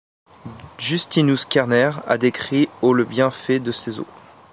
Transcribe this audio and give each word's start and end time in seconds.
Justinus 0.79 1.45
Kerner 1.45 1.91
a 2.07 2.17
décrit 2.17 2.69
au 2.81 2.95
le 2.95 3.05
bienfait 3.05 3.59
de 3.59 3.71
ses 3.71 3.99
eaux. 3.99 4.07